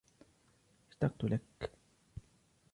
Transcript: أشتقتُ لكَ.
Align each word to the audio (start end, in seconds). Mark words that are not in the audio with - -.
أشتقتُ 0.89 1.23
لكَ. 1.23 1.71